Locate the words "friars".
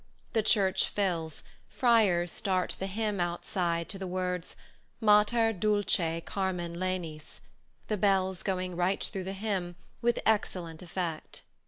1.69-2.31